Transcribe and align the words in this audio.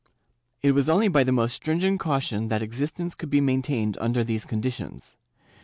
^ 0.03 0.03
It 0.63 0.71
was 0.71 0.89
only 0.89 1.09
by 1.09 1.23
the 1.23 1.31
most 1.31 1.53
stringent 1.53 1.99
caution 1.99 2.47
that 2.47 2.63
existence 2.63 3.13
could 3.13 3.29
be 3.29 3.39
maintained 3.39 3.99
under 4.01 4.23
these 4.23 4.45
conditions. 4.45 5.15